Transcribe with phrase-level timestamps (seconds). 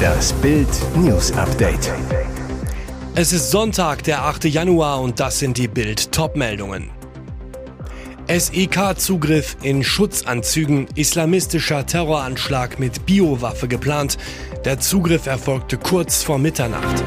[0.00, 1.92] Das Bild News Update.
[3.14, 4.44] Es ist Sonntag, der 8.
[4.44, 6.90] Januar und das sind die Bild Topmeldungen.
[8.28, 14.18] SEK-Zugriff in Schutzanzügen, islamistischer Terroranschlag mit Biowaffe geplant.
[14.64, 17.02] Der Zugriff erfolgte kurz vor Mitternacht.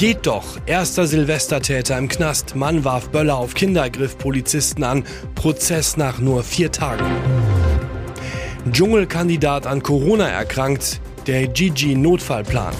[0.00, 0.58] Geht doch.
[0.66, 2.56] Erster Silvestertäter im Knast.
[2.56, 5.04] Mann warf Böller auf Kinder, griff Polizisten an.
[5.34, 7.04] Prozess nach nur vier Tagen.
[8.68, 11.00] Dschungelkandidat an Corona erkrankt.
[11.26, 12.74] Der Gigi-Notfallplan.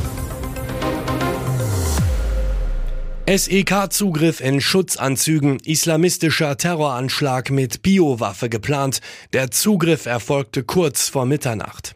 [3.33, 9.01] SEK-Zugriff in Schutzanzügen, islamistischer Terroranschlag mit Biowaffe geplant.
[9.33, 11.95] Der Zugriff erfolgte kurz vor Mitternacht.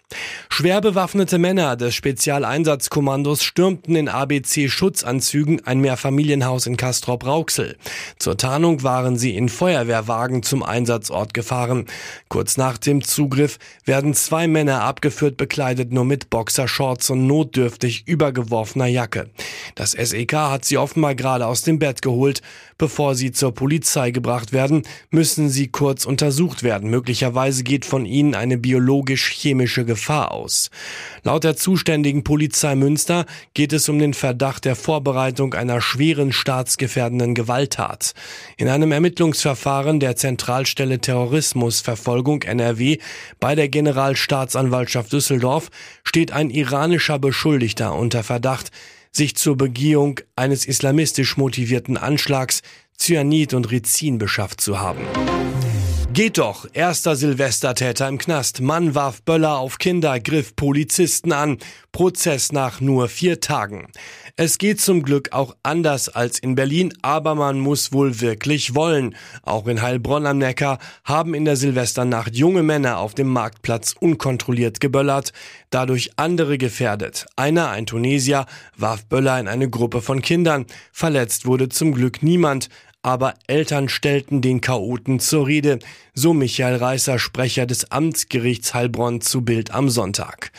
[0.49, 7.77] Schwer bewaffnete Männer des Spezialeinsatzkommandos stürmten in ABC-Schutzanzügen ein Mehrfamilienhaus in Castrop-Rauxel.
[8.21, 11.87] Zur Tarnung waren sie in Feuerwehrwagen zum Einsatzort gefahren.
[12.29, 18.87] Kurz nach dem Zugriff werden zwei Männer abgeführt, bekleidet nur mit Boxershorts und notdürftig übergeworfener
[18.87, 19.31] Jacke.
[19.75, 22.43] Das SEK hat sie offenbar gerade aus dem Bett geholt.
[22.77, 26.91] Bevor sie zur Polizei gebracht werden, müssen sie kurz untersucht werden.
[26.91, 30.71] Möglicherweise geht von ihnen eine biologisch-chemische Gefahr aus.
[31.23, 37.35] Laut der zuständigen Polizei Münster geht es um den Verdacht der Vorbereitung einer schweren staatsgefährdenden
[37.35, 38.13] Gewalttat.
[38.59, 42.99] In einem Ermittlungsverfahren der Zentralstelle Terrorismusverfolgung NRW
[43.41, 45.71] bei der Generalstaatsanwaltschaft Düsseldorf
[46.03, 48.71] steht ein iranischer Beschuldigter unter Verdacht,
[49.17, 52.63] sich zur Begehung eines islamistisch motivierten Anschlags
[52.99, 55.05] Cyanid und Rizin beschafft zu haben.
[56.15, 58.61] Geht doch, erster Silvestertäter im Knast.
[58.61, 61.59] Mann warf Böller auf Kinder, griff Polizisten an.
[61.91, 63.89] Prozess nach nur vier Tagen.
[64.37, 69.17] Es geht zum Glück auch anders als in Berlin, aber man muss wohl wirklich wollen.
[69.43, 74.79] Auch in Heilbronn am Neckar haben in der Silvesternacht junge Männer auf dem Marktplatz unkontrolliert
[74.79, 75.33] geböllert,
[75.71, 77.27] dadurch andere gefährdet.
[77.35, 78.47] Einer, ein Tunesier,
[78.77, 80.67] warf Böller in eine Gruppe von Kindern.
[80.93, 82.69] Verletzt wurde zum Glück niemand
[83.05, 85.79] aber Eltern stellten den Chaoten zur Rede,
[86.15, 90.51] so Michael Reißer, Sprecher des Amtsgerichts Heilbronn zu Bild am Sonntag.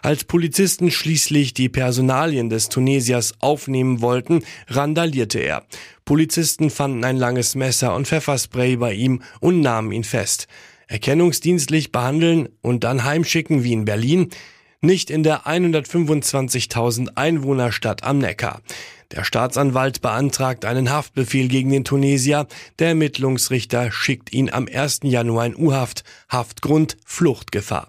[0.00, 5.64] Als Polizisten schließlich die Personalien des Tunesiers aufnehmen wollten, randalierte er.
[6.04, 10.46] Polizisten fanden ein langes Messer und Pfefferspray bei ihm und nahmen ihn fest.
[10.86, 14.30] Erkennungsdienstlich behandeln und dann heimschicken wie in Berlin?
[14.80, 18.62] Nicht in der 125.000 Einwohnerstadt am Neckar.
[19.10, 22.46] Der Staatsanwalt beantragt einen Haftbefehl gegen den Tunesier.
[22.78, 25.00] Der Ermittlungsrichter schickt ihn am 1.
[25.02, 26.04] Januar in U-Haft.
[26.28, 27.88] Haftgrund Fluchtgefahr.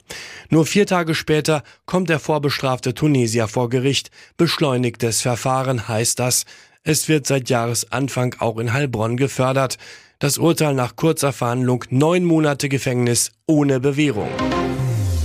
[0.50, 4.10] Nur vier Tage später kommt der vorbestrafte Tunesier vor Gericht.
[4.38, 6.46] Beschleunigtes Verfahren heißt das.
[6.84, 9.78] Es wird seit Jahresanfang auch in Heilbronn gefördert.
[10.18, 14.30] Das Urteil nach kurzer Verhandlung neun Monate Gefängnis ohne Bewährung.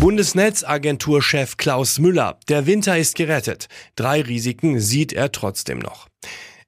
[0.05, 2.39] Bundesnetzagenturchef Klaus Müller.
[2.51, 3.69] Der Winter ist gerettet.
[3.97, 6.09] Drei Risiken sieht er trotzdem noch.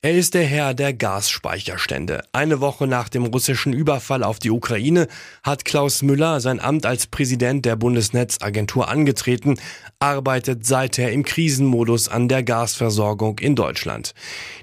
[0.01, 2.23] Er ist der Herr der Gasspeicherstände.
[2.33, 5.07] Eine Woche nach dem russischen Überfall auf die Ukraine
[5.43, 9.57] hat Klaus Müller sein Amt als Präsident der Bundesnetzagentur angetreten,
[9.99, 14.15] arbeitet seither im Krisenmodus an der Gasversorgung in Deutschland.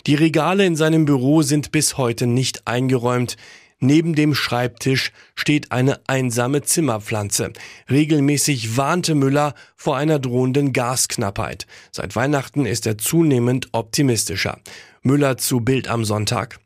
[0.07, 3.37] Die Regale in seinem Büro sind bis heute nicht eingeräumt.
[3.83, 7.51] Neben dem Schreibtisch steht eine einsame Zimmerpflanze.
[7.91, 11.67] Regelmäßig warnte Müller vor einer drohenden Gasknappheit.
[11.91, 14.61] Seit Weihnachten ist er zunehmend optimistischer.
[15.03, 16.59] Müller zu Bild am Sonntag.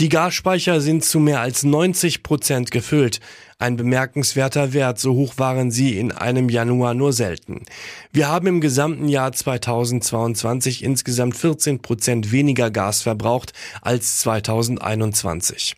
[0.00, 3.20] Die Gasspeicher sind zu mehr als 90 Prozent gefüllt.
[3.58, 7.62] Ein bemerkenswerter Wert, so hoch waren sie in einem Januar nur selten.
[8.12, 15.76] Wir haben im gesamten Jahr 2022 insgesamt 14 Prozent weniger Gas verbraucht als 2021.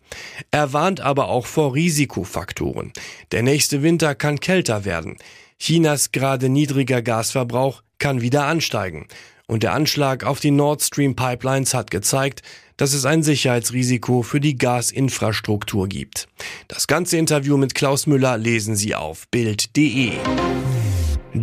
[0.51, 2.93] Er warnt aber auch vor Risikofaktoren.
[3.31, 5.19] Der nächste Winter kann kälter werden.
[5.61, 9.07] Chinas gerade niedriger Gasverbrauch kann wieder ansteigen.
[9.51, 12.43] Und der Anschlag auf die Nord Stream Pipelines hat gezeigt,
[12.77, 16.29] dass es ein Sicherheitsrisiko für die Gasinfrastruktur gibt.
[16.69, 20.13] Das ganze Interview mit Klaus Müller lesen Sie auf Bild.de.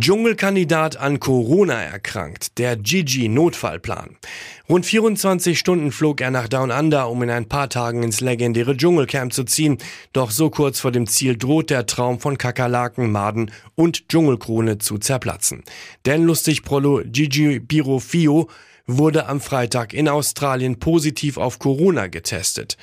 [0.00, 4.16] Dschungelkandidat an Corona erkrankt, der Gigi-Notfallplan.
[4.68, 8.76] Rund 24 Stunden flog er nach Down Under, um in ein paar Tagen ins legendäre
[8.76, 9.78] Dschungelcamp zu ziehen.
[10.12, 14.98] Doch so kurz vor dem Ziel droht der Traum von Kakerlaken, Maden und Dschungelkrone zu
[14.98, 15.62] zerplatzen.
[16.04, 18.48] Denn lustig Prolo Gigi Birofio
[18.86, 22.76] wurde am Freitag in Australien positiv auf Corona getestet.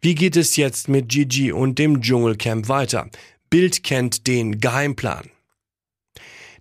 [0.00, 3.08] Wie geht es jetzt mit Gigi und dem Dschungelcamp weiter?
[3.50, 5.30] Bild kennt den Geheimplan.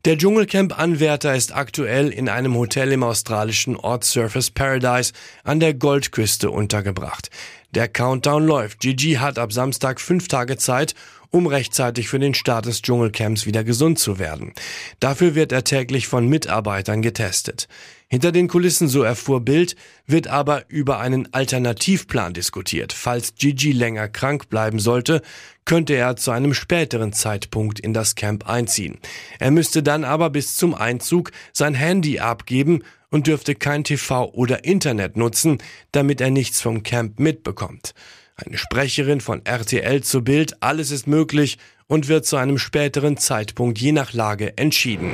[0.06, 5.12] Der Dschungelcamp-Anwärter ist aktuell in einem Hotel im australischen Ort Surface Paradise
[5.44, 7.30] an der Goldküste untergebracht.
[7.72, 8.80] Der Countdown läuft.
[8.80, 10.96] Gigi hat ab Samstag fünf Tage Zeit,
[11.30, 14.54] um rechtzeitig für den Start des Dschungelcamps wieder gesund zu werden.
[15.00, 17.68] Dafür wird er täglich von Mitarbeitern getestet.
[18.10, 19.76] Hinter den Kulissen, so erfuhr Bild,
[20.06, 22.94] wird aber über einen Alternativplan diskutiert.
[22.94, 25.22] Falls Gigi länger krank bleiben sollte,
[25.66, 29.00] könnte er zu einem späteren Zeitpunkt in das Camp einziehen.
[29.40, 34.64] Er müsste dann aber bis zum Einzug sein Handy abgeben und dürfte kein TV oder
[34.64, 35.58] Internet nutzen,
[35.92, 37.94] damit er nichts vom Camp mitbekommt.
[38.38, 41.58] Eine Sprecherin von RTL zu Bild, alles ist möglich
[41.88, 45.14] und wird zu einem späteren Zeitpunkt je nach Lage entschieden.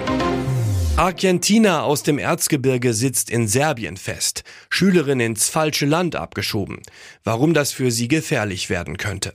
[0.95, 6.83] Argentina aus dem Erzgebirge sitzt in Serbien fest, Schülerin ins falsche Land abgeschoben.
[7.23, 9.33] Warum das für sie gefährlich werden könnte.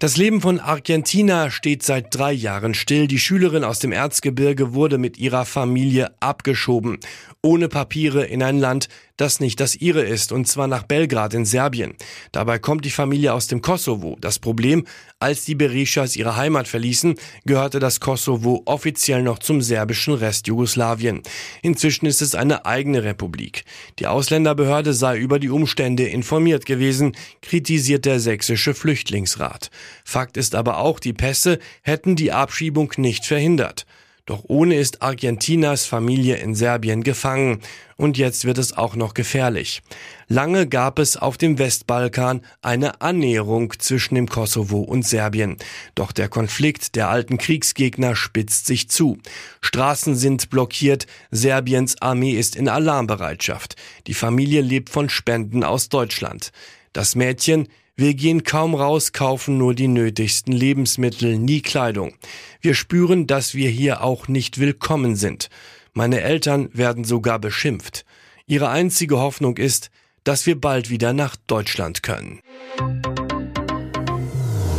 [0.00, 3.06] Das Leben von Argentina steht seit drei Jahren still.
[3.06, 6.98] Die Schülerin aus dem Erzgebirge wurde mit ihrer Familie abgeschoben,
[7.42, 11.44] ohne Papiere in ein Land, das nicht das ihre ist, und zwar nach Belgrad in
[11.44, 11.94] Serbien.
[12.32, 14.16] Dabei kommt die Familie aus dem Kosovo.
[14.20, 14.86] Das Problem,
[15.20, 17.14] als die Berishas ihre Heimat verließen,
[17.44, 21.22] gehörte das Kosovo offiziell noch zum serbischen Rest Jugoslawien.
[21.62, 23.64] Inzwischen ist es eine eigene Republik.
[24.00, 29.70] Die Ausländerbehörde sei über die Umstände informiert gewesen, kritisiert der sächsische Flüchtlingsrat.
[30.04, 33.86] Fakt ist aber auch, die Pässe hätten die Abschiebung nicht verhindert.
[34.26, 37.60] Doch ohne ist Argentinas Familie in Serbien gefangen.
[37.96, 39.82] Und jetzt wird es auch noch gefährlich.
[40.28, 45.58] Lange gab es auf dem Westbalkan eine Annäherung zwischen dem Kosovo und Serbien.
[45.94, 49.18] Doch der Konflikt der alten Kriegsgegner spitzt sich zu.
[49.60, 53.76] Straßen sind blockiert, Serbiens Armee ist in Alarmbereitschaft.
[54.06, 56.50] Die Familie lebt von Spenden aus Deutschland.
[56.94, 62.14] Das Mädchen wir gehen kaum raus, kaufen nur die nötigsten Lebensmittel, nie Kleidung.
[62.60, 65.48] Wir spüren, dass wir hier auch nicht willkommen sind.
[65.92, 68.04] Meine Eltern werden sogar beschimpft.
[68.46, 69.90] Ihre einzige Hoffnung ist,
[70.24, 72.40] dass wir bald wieder nach Deutschland können.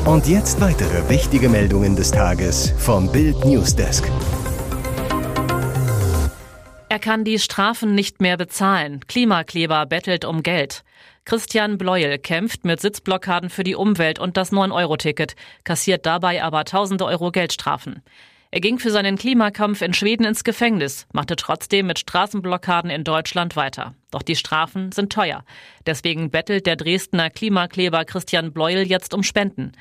[0.03, 4.03] Und jetzt weitere wichtige Meldungen des Tages vom Bild Newsdesk.
[6.95, 9.01] Er kann die Strafen nicht mehr bezahlen.
[9.05, 10.85] Klimakleber bettelt um Geld.
[11.25, 17.03] Christian Bleuel kämpft mit Sitzblockaden für die Umwelt und das 9-Euro-Ticket, kassiert dabei aber tausende
[17.03, 18.01] Euro Geldstrafen.
[18.49, 23.57] Er ging für seinen Klimakampf in Schweden ins Gefängnis, machte trotzdem mit Straßenblockaden in Deutschland
[23.57, 23.93] weiter.
[24.11, 25.43] Doch die Strafen sind teuer.
[25.85, 29.73] Deswegen bettelt der Dresdner Klimakleber Christian Bleuel jetzt um Spenden.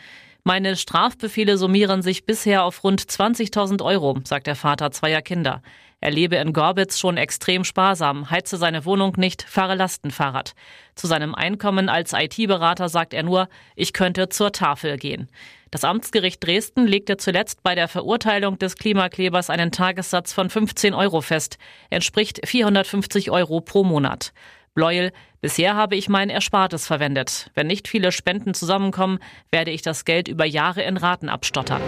[0.47, 5.63] Meine Strafbefehle summieren sich bisher auf rund 20.000 Euro, sagt der Vater zweier Kinder.
[6.01, 10.53] Er lebe in Gorbitz schon extrem sparsam, heize seine Wohnung nicht, fahre Lastenfahrrad.
[10.97, 15.31] Zu seinem Einkommen als IT-Berater sagt er nur, ich könnte zur Tafel gehen.
[15.71, 21.23] Das Amtsgericht Dresden legte zuletzt bei der Verurteilung des Klimaklebers einen Tagessatz von 15 Euro
[21.23, 21.57] fest,
[21.89, 24.35] entspricht 450 Euro pro Monat.
[24.75, 27.49] Bleuel, bisher habe ich mein Erspartes verwendet.
[27.55, 29.21] Wenn nicht viele Spenden zusammenkommen,
[29.53, 31.81] werde ich das Geld über Jahre in Raten abstottern.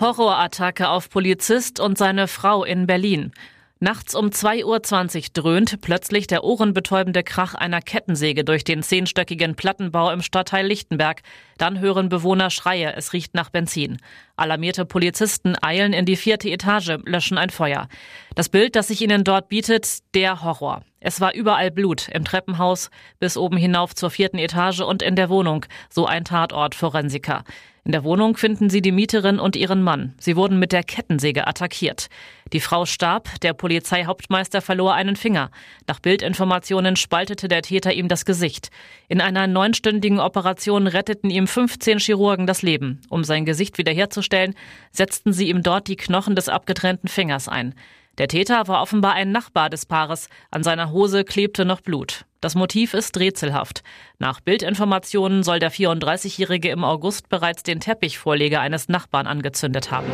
[0.00, 3.32] Horrorattacke auf Polizist und seine Frau in Berlin.
[3.78, 10.10] Nachts um 2.20 Uhr dröhnt plötzlich der ohrenbetäubende Krach einer Kettensäge durch den zehnstöckigen Plattenbau
[10.10, 11.20] im Stadtteil Lichtenberg.
[11.58, 13.98] Dann hören Bewohner Schreie, es riecht nach Benzin.
[14.34, 17.88] Alarmierte Polizisten eilen in die vierte Etage, löschen ein Feuer.
[18.34, 20.82] Das Bild, das sich ihnen dort bietet, der Horror.
[20.98, 25.28] Es war überall Blut, im Treppenhaus, bis oben hinauf zur vierten Etage und in der
[25.28, 27.44] Wohnung, so ein Tatort Forensiker.
[27.86, 30.12] In der Wohnung finden sie die Mieterin und ihren Mann.
[30.18, 32.08] Sie wurden mit der Kettensäge attackiert.
[32.52, 35.52] Die Frau starb, der Polizeihauptmeister verlor einen Finger.
[35.86, 38.70] Nach Bildinformationen spaltete der Täter ihm das Gesicht.
[39.06, 43.02] In einer neunstündigen Operation retteten ihm 15 Chirurgen das Leben.
[43.08, 44.56] Um sein Gesicht wiederherzustellen,
[44.90, 47.72] setzten sie ihm dort die Knochen des abgetrennten Fingers ein.
[48.18, 50.28] Der Täter war offenbar ein Nachbar des Paares.
[50.50, 52.24] An seiner Hose klebte noch Blut.
[52.46, 53.82] Das Motiv ist rätselhaft.
[54.20, 60.06] Nach Bildinformationen soll der 34-Jährige im August bereits den Teppichvorleger eines Nachbarn angezündet haben.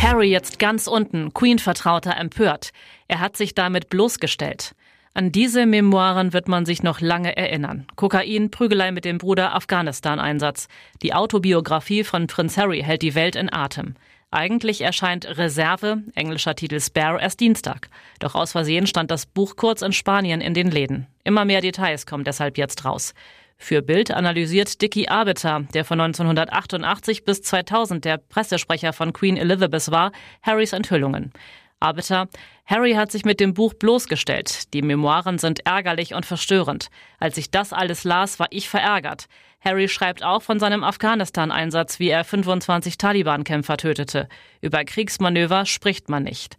[0.00, 2.70] Harry jetzt ganz unten, Queen-Vertrauter empört.
[3.08, 4.76] Er hat sich damit bloßgestellt.
[5.12, 7.88] An diese Memoiren wird man sich noch lange erinnern.
[7.96, 10.68] Kokain, Prügelei mit dem Bruder, Afghanistan-Einsatz.
[11.02, 13.96] Die Autobiografie von Prinz Harry hält die Welt in Atem.
[14.32, 17.88] Eigentlich erscheint Reserve, englischer Titel Spare, erst Dienstag.
[18.20, 21.08] Doch aus Versehen stand das Buch kurz in Spanien in den Läden.
[21.24, 23.12] Immer mehr Details kommen deshalb jetzt raus.
[23.58, 29.90] Für Bild analysiert Dicky Arbiter, der von 1988 bis 2000 der Pressesprecher von Queen Elizabeth
[29.90, 31.32] war, Harrys Enthüllungen.
[31.80, 32.28] Arbiter,
[32.66, 34.72] Harry hat sich mit dem Buch bloßgestellt.
[34.74, 36.88] Die Memoiren sind ärgerlich und verstörend.
[37.18, 39.26] Als ich das alles las, war ich verärgert.
[39.60, 44.28] Harry schreibt auch von seinem Afghanistan-Einsatz, wie er 25 Taliban-Kämpfer tötete.
[44.60, 46.56] Über Kriegsmanöver spricht man nicht.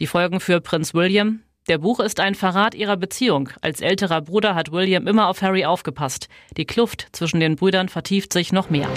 [0.00, 1.42] Die Folgen für Prinz William?
[1.68, 3.50] Der Buch ist ein Verrat ihrer Beziehung.
[3.60, 6.28] Als älterer Bruder hat William immer auf Harry aufgepasst.
[6.56, 8.88] Die Kluft zwischen den Brüdern vertieft sich noch mehr.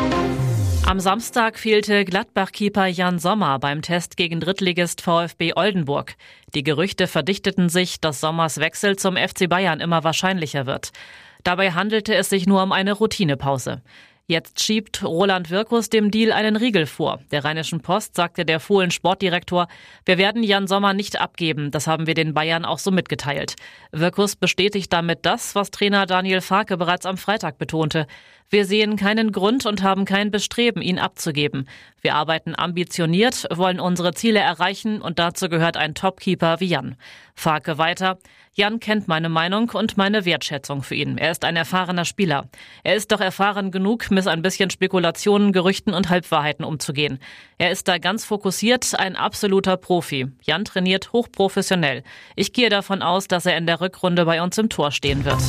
[0.88, 6.15] Am Samstag fehlte Gladbach-Keeper Jan Sommer beim Test gegen Drittligist VfB Oldenburg.
[6.54, 10.92] Die Gerüchte verdichteten sich, dass Sommers Wechsel zum FC Bayern immer wahrscheinlicher wird.
[11.46, 13.84] Dabei handelte es sich nur um eine Routinepause.
[14.25, 17.20] Jetzt schiebt Roland Wirkus dem Deal einen Riegel vor.
[17.30, 19.68] Der Rheinischen Post sagte der Fohlen Sportdirektor,
[20.06, 21.70] wir werden Jan Sommer nicht abgeben.
[21.70, 23.54] Das haben wir den Bayern auch so mitgeteilt.
[23.92, 28.08] Wirkus bestätigt damit das, was Trainer Daniel Farke bereits am Freitag betonte.
[28.50, 31.68] Wir sehen keinen Grund und haben kein Bestreben, ihn abzugeben.
[32.02, 36.96] Wir arbeiten ambitioniert, wollen unsere Ziele erreichen und dazu gehört ein Topkeeper wie Jan.
[37.34, 38.20] Farke weiter.
[38.54, 41.18] Jan kennt meine Meinung und meine Wertschätzung für ihn.
[41.18, 42.48] Er ist ein erfahrener Spieler.
[42.84, 47.20] Er ist doch erfahren genug, mit ein bisschen Spekulationen, Gerüchten und Halbwahrheiten umzugehen.
[47.58, 50.28] Er ist da ganz fokussiert, ein absoluter Profi.
[50.44, 52.04] Jan trainiert hochprofessionell.
[52.36, 55.42] Ich gehe davon aus, dass er in der Rückrunde bei uns im Tor stehen wird.